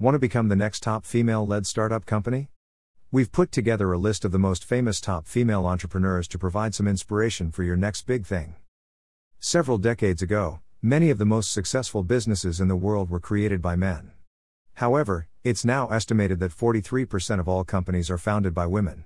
[0.00, 2.50] Want to become the next top female led startup company?
[3.10, 6.86] We've put together a list of the most famous top female entrepreneurs to provide some
[6.86, 8.54] inspiration for your next big thing.
[9.40, 13.74] Several decades ago, many of the most successful businesses in the world were created by
[13.74, 14.12] men.
[14.74, 19.02] However, it's now estimated that 43% of all companies are founded by women.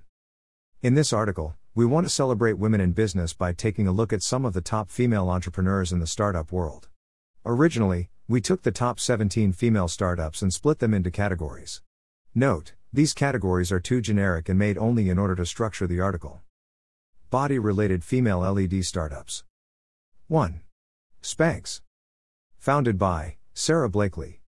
[0.82, 4.22] In this article, we want to celebrate women in business by taking a look at
[4.22, 6.88] some of the top female entrepreneurs in the startup world.
[7.46, 11.82] Originally, we took the top 17 female startups and split them into categories.
[12.34, 16.40] Note, these categories are too generic and made only in order to structure the article.
[17.28, 19.44] Body related female LED startups.
[20.28, 20.62] 1.
[21.22, 21.82] Spanx.
[22.56, 24.40] Founded by Sara Blakely.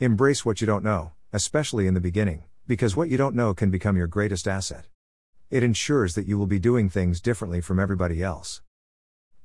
[0.00, 3.70] Embrace what you don't know, especially in the beginning, because what you don't know can
[3.70, 4.86] become your greatest asset.
[5.50, 8.62] It ensures that you will be doing things differently from everybody else.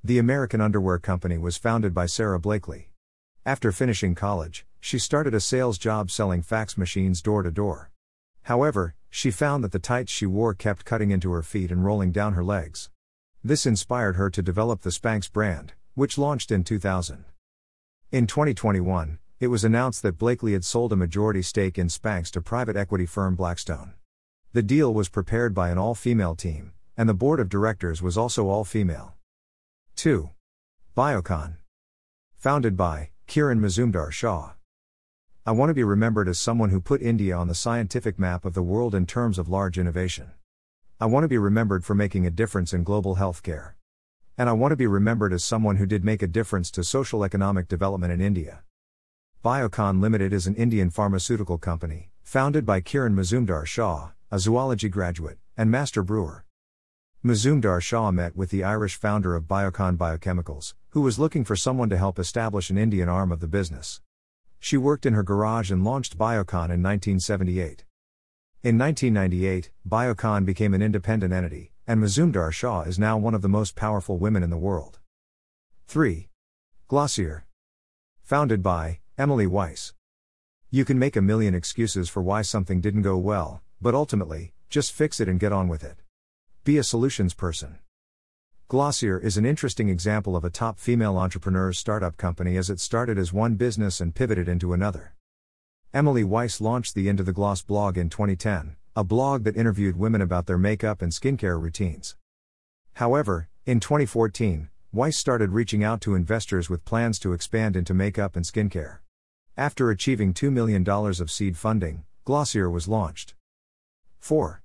[0.02, 2.91] The American Underwear Company was founded by Sara Blakely.
[3.47, 7.91] After finishing college, she started a sales job selling fax machines door to door.
[8.41, 12.11] However, she found that the tights she wore kept cutting into her feet and rolling
[12.11, 12.89] down her legs.
[13.41, 17.23] This inspired her to develop the Spanx brand, which launched in 2000.
[18.11, 22.41] In 2021, it was announced that Blakely had sold a majority stake in Spanx to
[22.41, 23.94] private equity firm Blackstone.
[24.52, 28.17] The deal was prepared by an all female team, and the board of directors was
[28.17, 29.16] also all female.
[29.95, 30.31] 2.
[30.97, 31.55] Biocon.
[32.39, 34.53] Founded by Kiran Mazumdar Shaw.
[35.45, 38.53] I want to be remembered as someone who put India on the scientific map of
[38.53, 40.31] the world in terms of large innovation.
[41.02, 43.73] I want to be remembered for making a difference in global healthcare.
[44.38, 47.25] And I want to be remembered as someone who did make a difference to social
[47.25, 48.64] economic development in India.
[49.44, 55.38] Biocon Limited is an Indian pharmaceutical company, founded by Kiran Mazumdar Shaw, a zoology graduate,
[55.58, 56.47] and master brewer.
[57.25, 61.89] Mazumdar Shaw met with the Irish founder of Biocon Biochemicals, who was looking for someone
[61.89, 64.01] to help establish an Indian arm of the business.
[64.59, 67.85] She worked in her garage and launched Biocon in 1978.
[68.61, 73.49] In 1998, Biocon became an independent entity, and Mazumdar Shaw is now one of the
[73.49, 75.00] most powerful women in the world.
[75.88, 76.29] 3.
[76.88, 77.47] Glossier.
[78.22, 79.94] Founded by Emily Weiss.
[80.69, 84.91] You can make a million excuses for why something didn't go well, but ultimately, just
[84.91, 86.03] fix it and get on with it.
[86.67, 87.79] Be a solutions person.
[88.67, 93.17] Glossier is an interesting example of a top female entrepreneur's startup company as it started
[93.17, 95.13] as one business and pivoted into another.
[95.94, 100.19] Emily Weiss launched the Into the Gloss blog in 2010, a blog that interviewed women
[100.19, 102.17] about their makeup and skincare routines.
[102.95, 108.35] However, in 2014, Weiss started reaching out to investors with plans to expand into makeup
[108.35, 108.97] and skincare.
[109.56, 113.35] After achieving $2 million of seed funding, Glossier was launched.
[114.19, 114.61] 4.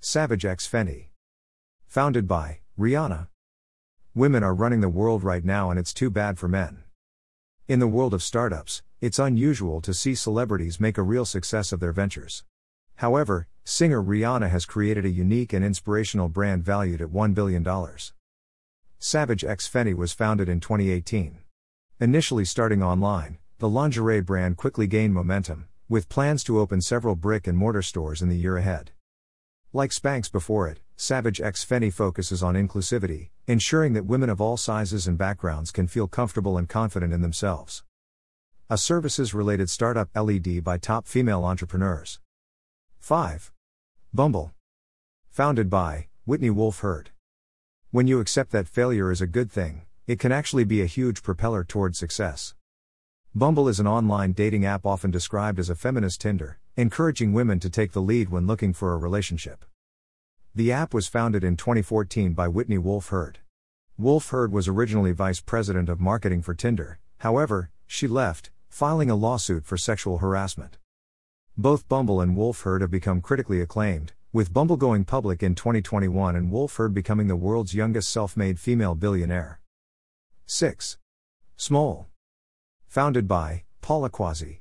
[0.00, 1.10] Savage X Fenty.
[1.88, 3.28] Founded by Rihanna.
[4.14, 6.84] Women are running the world right now and it's too bad for men.
[7.68, 11.80] In the world of startups, it's unusual to see celebrities make a real success of
[11.80, 12.44] their ventures.
[12.96, 17.66] However, singer Rihanna has created a unique and inspirational brand valued at $1 billion.
[18.98, 21.38] Savage X Fenty was founded in 2018.
[22.00, 27.46] Initially starting online, the lingerie brand quickly gained momentum, with plans to open several brick
[27.46, 28.90] and mortar stores in the year ahead.
[29.72, 34.56] Like Spanx before it, Savage X Fenty focuses on inclusivity, ensuring that women of all
[34.56, 37.84] sizes and backgrounds can feel comfortable and confident in themselves.
[38.70, 42.18] A services related startup LED by top female entrepreneurs.
[42.98, 43.52] 5.
[44.14, 44.52] Bumble.
[45.28, 47.10] Founded by Whitney Wolfe Herd.
[47.90, 51.22] When you accept that failure is a good thing, it can actually be a huge
[51.22, 52.54] propeller toward success.
[53.34, 57.68] Bumble is an online dating app often described as a feminist Tinder, encouraging women to
[57.68, 59.66] take the lead when looking for a relationship.
[60.56, 63.40] The app was founded in 2014 by Whitney Wolfe Herd.
[63.98, 69.16] Wolfe Herd was originally vice president of marketing for Tinder, however, she left, filing a
[69.16, 70.78] lawsuit for sexual harassment.
[71.58, 76.34] Both Bumble and Wolfe Herd have become critically acclaimed, with Bumble going public in 2021
[76.34, 79.60] and Wolfe Herd becoming the world's youngest self made female billionaire.
[80.46, 80.96] 6.
[81.58, 82.06] Smol.
[82.86, 84.60] Founded by Paula Quazi.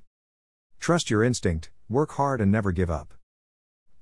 [0.78, 3.14] Trust your instinct, work hard, and never give up.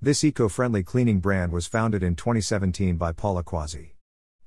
[0.03, 3.91] This eco friendly cleaning brand was founded in 2017 by Paula Quazi.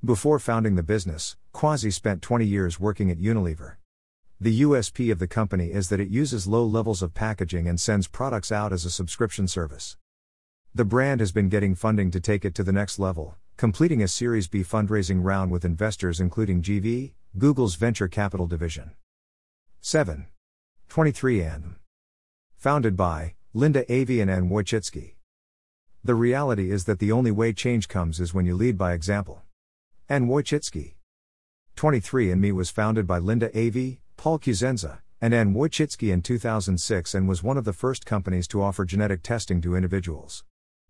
[0.04, 3.76] Before founding the business, Quazi spent 20 years working at Unilever.
[4.38, 8.06] The USP of the company is that it uses low levels of packaging and sends
[8.06, 9.96] products out as a subscription service.
[10.74, 14.08] The brand has been getting funding to take it to the next level, completing a
[14.08, 18.90] Series B fundraising round with investors including GV, Google's venture capital division.
[19.80, 20.26] 7.
[20.90, 21.76] 23andMe.
[22.58, 25.15] Founded by Linda Avian and Wojcicki.
[26.06, 29.42] The reality is that the only way change comes is when you lead by example.
[30.08, 30.94] Anne Wojcicki.
[31.74, 37.42] 23andMe was founded by Linda Avey, Paul Cusenza, and Anne Wojcicki in 2006 and was
[37.42, 40.44] one of the first companies to offer genetic testing to individuals.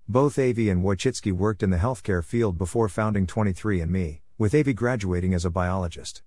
[0.06, 5.32] Both Avey and Wojcicki worked in the healthcare field before founding 23andMe, with Avey graduating
[5.32, 6.20] as a biologist.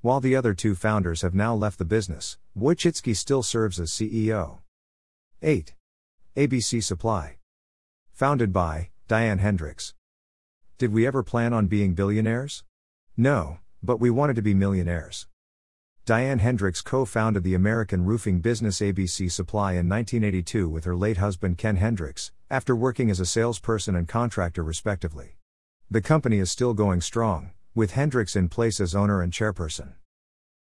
[0.00, 4.58] While the other two founders have now left the business, Wojcicki still serves as CEO.
[5.40, 5.72] 8.
[6.36, 7.37] ABC Supply.
[8.18, 9.94] Founded by Diane Hendricks.
[10.76, 12.64] Did we ever plan on being billionaires?
[13.16, 15.28] No, but we wanted to be millionaires.
[16.04, 21.18] Diane Hendricks co founded the American roofing business ABC Supply in 1982 with her late
[21.18, 25.36] husband Ken Hendricks, after working as a salesperson and contractor respectively.
[25.88, 29.92] The company is still going strong, with Hendricks in place as owner and chairperson.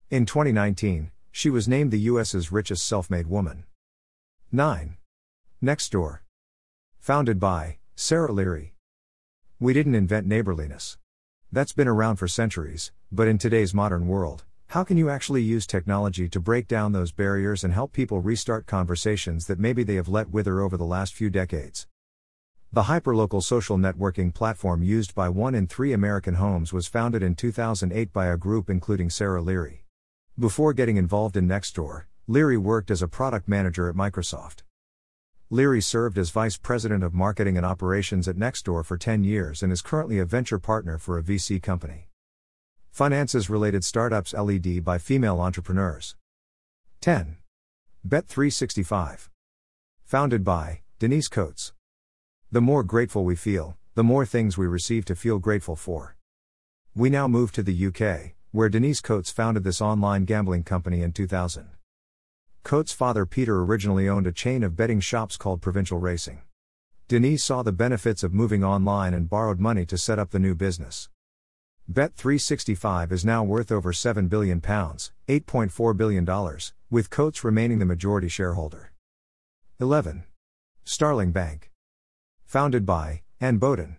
[0.09, 3.65] In 2019, she was named the US's richest self made woman.
[4.53, 4.99] 9.
[5.61, 6.21] Nextdoor.
[7.01, 8.75] Founded by Sarah Leary.
[9.59, 10.99] We didn't invent neighborliness.
[11.51, 15.67] That's been around for centuries, but in today's modern world, how can you actually use
[15.67, 20.11] technology to break down those barriers and help people restart conversations that maybe they have
[20.11, 21.87] let wither over the last few decades?
[22.71, 27.35] The hyperlocal social networking platform used by one in three American homes was founded in
[27.35, 29.87] 2008 by a group including Sarah Leary.
[30.39, 34.65] Before getting involved in Nextdoor, Leary worked as a product manager at Microsoft.
[35.53, 39.73] Leary served as Vice President of Marketing and Operations at Nextdoor for 10 years and
[39.73, 42.09] is currently a venture partner for a VC company.
[42.93, 46.15] Finances related startups LED by female entrepreneurs.
[47.01, 47.39] 10.
[48.07, 49.29] Bet365.
[50.05, 51.73] Founded by Denise Coates.
[52.53, 56.17] The more grateful we feel, the more things we receive to feel grateful for.
[56.95, 61.11] We now move to the UK, where Denise Coates founded this online gambling company in
[61.11, 61.71] 2000.
[62.63, 66.43] Coates' father Peter originally owned a chain of betting shops called Provincial Racing.
[67.09, 70.55] Denise saw the benefits of moving online and borrowed money to set up the new
[70.55, 71.09] business.
[71.91, 76.59] Bet365 is now worth over £7 billion, $8.4 billion,
[76.91, 78.93] with Coates remaining the majority shareholder.
[79.81, 80.25] 11.
[80.85, 81.71] Starling Bank.
[82.45, 83.97] Founded by Anne Boden.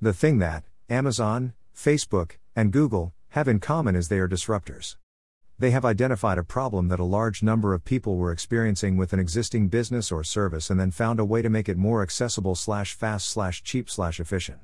[0.00, 4.96] The thing that Amazon, Facebook, and Google have in common is they are disruptors.
[5.60, 9.20] They have identified a problem that a large number of people were experiencing with an
[9.20, 12.94] existing business or service and then found a way to make it more accessible slash
[12.94, 14.60] fast slash cheap slash efficient.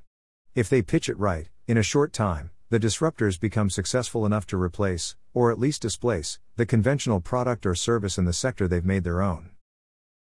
[0.54, 4.56] If they pitch it right, in a short time, the disruptors become successful enough to
[4.56, 9.04] replace, or at least displace, the conventional product or service in the sector they've made
[9.04, 9.50] their own.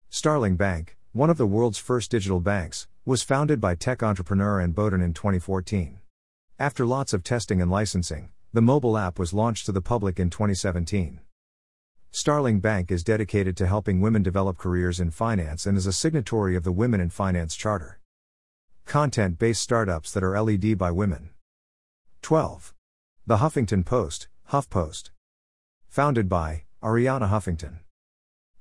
[0.10, 4.72] Starling Bank, one of the world's first digital banks, was founded by tech entrepreneur Anne
[4.72, 6.00] Boden in 2014.
[6.58, 10.30] After lots of testing and licensing, the mobile app was launched to the public in
[10.30, 11.20] 2017.
[12.12, 16.56] Starling Bank is dedicated to helping women develop careers in finance and is a signatory
[16.56, 18.00] of the Women in Finance Charter.
[18.86, 21.32] Content based startups that are LED by women.
[22.22, 22.76] 12.
[23.26, 25.10] The Huffington Post, HuffPost.
[25.90, 27.80] Founded by Arianna Huffington.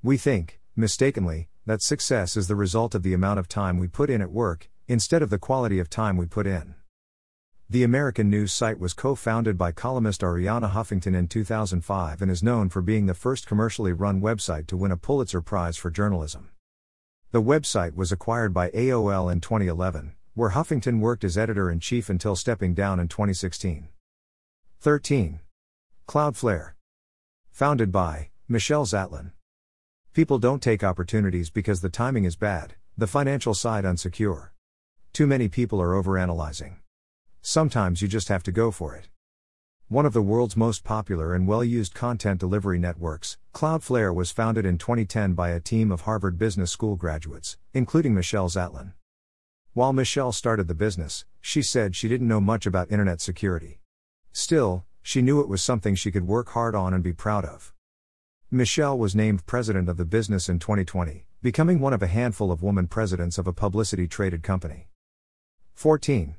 [0.03, 4.09] We think, mistakenly, that success is the result of the amount of time we put
[4.09, 6.77] in at work, instead of the quality of time we put in.
[7.73, 12.43] The American news site was co founded by columnist Arianna Huffington in 2005 and is
[12.43, 16.51] known for being the first commercially run website to win a Pulitzer Prize for journalism.
[17.31, 22.11] The website was acquired by AOL in 2011, where Huffington worked as editor in chief
[22.11, 23.89] until stepping down in 2016.
[24.81, 25.41] 13.
[26.07, 26.73] Cloudflare.
[27.53, 29.33] Founded by Michelle Zatlyn.
[30.13, 34.51] People don't take opportunities because the timing is bad, the financial side unsecure.
[35.15, 36.82] Too many people are overanalyzing.
[37.45, 39.09] Sometimes you just have to go for it.
[39.89, 44.65] One of the world's most popular and well used content delivery networks, Cloudflare was founded
[44.65, 48.93] in 2010 by a team of Harvard Business School graduates, including Michelle Zatlyn.
[49.73, 53.81] While Michelle started the business, she said she didn't know much about internet security.
[54.33, 57.75] Still, she knew it was something she could work hard on and be proud of.
[58.53, 62.63] Michelle was named president of the business in 2020, becoming one of a handful of
[62.63, 64.87] woman presidents of a publicity traded company.
[65.75, 66.37] 14.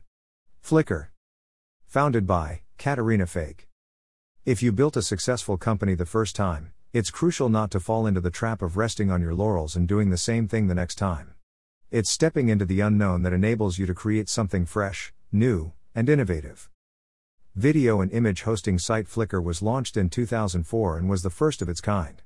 [0.63, 1.07] Flickr.
[1.87, 3.67] Founded by Caterina Fake.
[4.45, 8.21] If you built a successful company the first time, it's crucial not to fall into
[8.21, 11.33] the trap of resting on your laurels and doing the same thing the next time.
[11.91, 16.69] It's stepping into the unknown that enables you to create something fresh, new, and innovative.
[17.55, 21.67] Video and image hosting site Flickr was launched in 2004 and was the first of
[21.67, 22.21] its kind.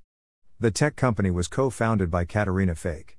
[0.59, 3.17] The tech company was co founded by Caterina Fake.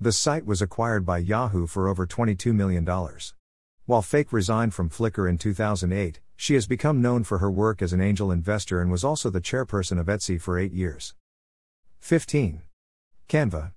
[0.00, 2.84] The site was acquired by Yahoo for over $22 million.
[3.86, 7.92] While Fake resigned from Flickr in 2008, she has become known for her work as
[7.92, 11.14] an angel investor and was also the chairperson of Etsy for eight years.
[12.00, 12.62] 15.
[13.28, 13.72] Canva.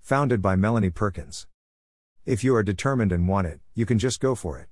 [0.00, 1.46] Founded by Melanie Perkins.
[2.26, 4.66] If you are determined and want it, you can just go for it.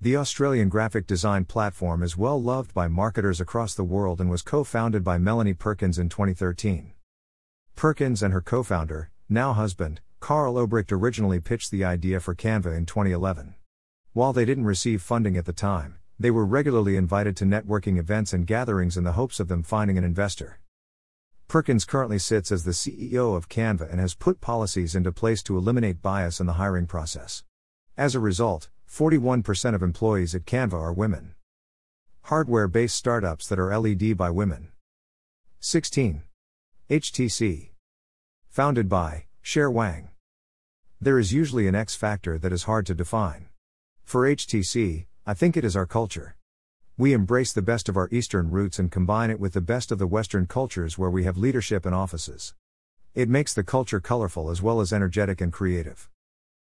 [0.00, 4.40] the Australian graphic design platform is well loved by marketers across the world and was
[4.40, 6.92] co founded by Melanie Perkins in 2013.
[7.74, 12.74] Perkins and her co founder, now husband, Carl Obrecht originally pitched the idea for Canva
[12.74, 13.54] in 2011.
[14.16, 18.32] While they didn't receive funding at the time, they were regularly invited to networking events
[18.32, 20.58] and gatherings in the hopes of them finding an investor.
[21.48, 25.58] Perkins currently sits as the CEO of Canva and has put policies into place to
[25.58, 27.44] eliminate bias in the hiring process.
[27.94, 31.34] As a result, 41% of employees at Canva are women.
[32.22, 34.72] Hardware based startups that are LED by women.
[35.60, 36.22] 16.
[36.88, 37.68] HTC.
[38.48, 40.08] Founded by Cher Wang.
[41.02, 43.48] There is usually an X factor that is hard to define.
[44.06, 46.36] For HTC, I think it is our culture.
[46.96, 49.98] We embrace the best of our Eastern roots and combine it with the best of
[49.98, 52.54] the Western cultures where we have leadership and offices.
[53.16, 56.08] It makes the culture colorful as well as energetic and creative.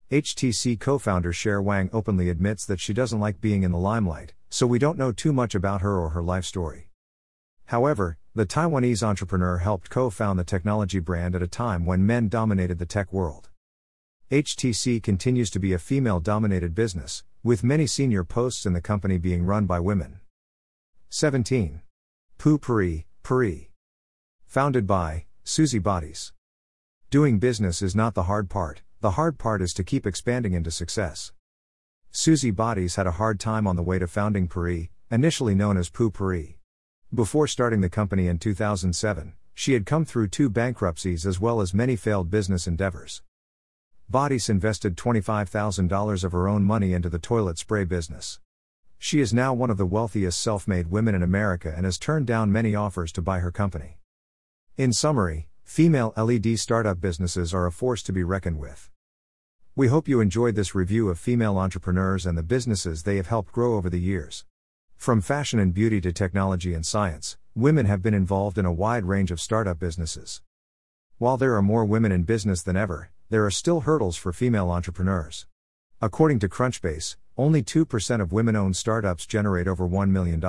[0.10, 4.34] HTC co founder Cher Wang openly admits that she doesn't like being in the limelight,
[4.50, 6.90] so we don't know too much about her or her life story.
[7.66, 12.28] However, the Taiwanese entrepreneur helped co found the technology brand at a time when men
[12.28, 13.49] dominated the tech world.
[14.32, 19.18] HTC continues to be a female dominated business, with many senior posts in the company
[19.18, 20.20] being run by women.
[21.10, 21.82] 17.
[22.38, 23.72] Poo-Pourri, Pourri.
[24.46, 26.32] Founded by Suzy Batiz.
[27.10, 30.70] Doing business is not the hard part, the hard part is to keep expanding into
[30.70, 31.32] success.
[32.12, 35.90] Suzy Batiz had a hard time on the way to founding Pourri, initially known as
[35.90, 36.60] Poo-Pourri.
[37.12, 41.74] Before starting the company in 2007, she had come through two bankruptcies as well as
[41.74, 43.24] many failed business endeavors.
[44.12, 48.40] Batiz invested $25,000 of her own money into the toilet spray business.
[48.98, 52.26] She is now one of the wealthiest self made women in America and has turned
[52.26, 54.00] down many offers to buy her company.
[54.78, 58.90] In summary, female LED startup businesses are a force to be reckoned with.
[59.76, 63.52] We hope you enjoyed this review of female entrepreneurs and the businesses they have helped
[63.52, 64.44] grow over the years.
[64.98, 69.06] From fashion and beauty to technology and science, women have been involved in a wide
[69.06, 70.42] range of startup businesses.
[71.20, 74.72] While there are more women in business than ever, there are still hurdles for female
[74.72, 75.46] entrepreneurs.
[76.02, 80.44] According to Crunchbase, only 2% of women owned startups generate over $1 million.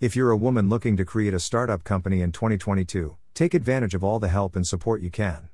[0.00, 4.02] If you're a woman looking to create a startup company in 2022, take advantage of
[4.02, 5.50] all the help and support you can.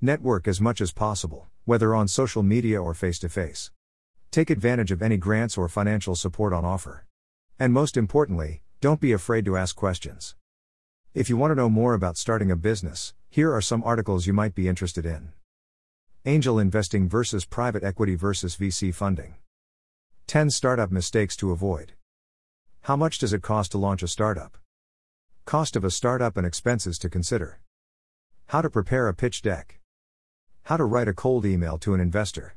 [0.00, 3.70] Network as much as possible, whether on social media or face to face.
[4.32, 7.06] Take advantage of any grants or financial support on offer.
[7.60, 10.34] And most importantly, don't be afraid to ask questions.
[11.14, 14.32] If you want to know more about starting a business, here are some articles you
[14.32, 15.32] might be interested in.
[16.26, 19.34] Angel investing versus private equity versus VC funding.
[20.26, 21.92] 10 startup mistakes to avoid.
[22.84, 24.56] How much does it cost to launch a startup?
[25.44, 27.60] Cost of a startup and expenses to consider.
[28.46, 29.80] How to prepare a pitch deck.
[30.62, 32.56] How to write a cold email to an investor.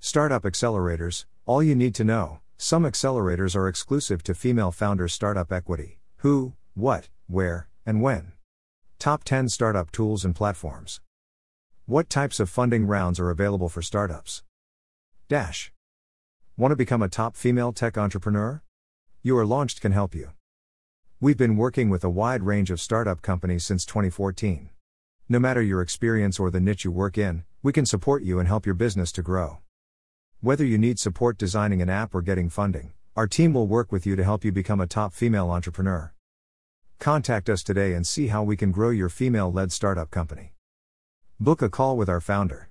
[0.00, 2.40] Startup accelerators, all you need to know.
[2.56, 5.98] Some accelerators are exclusive to female founders startup equity.
[6.18, 8.32] Who, what, where, and when.
[8.98, 11.02] Top 10 startup tools and platforms.
[11.88, 14.42] What types of funding rounds are available for startups?
[15.26, 15.72] Dash.
[16.54, 18.62] Want to become a top female tech entrepreneur?
[19.22, 20.32] You are Launched can help you.
[21.18, 24.68] We've been working with a wide range of startup companies since 2014.
[25.30, 28.46] No matter your experience or the niche you work in, we can support you and
[28.46, 29.60] help your business to grow.
[30.42, 34.04] Whether you need support designing an app or getting funding, our team will work with
[34.04, 36.12] you to help you become a top female entrepreneur.
[36.98, 40.52] Contact us today and see how we can grow your female led startup company.
[41.40, 42.66] Book a call with our founder.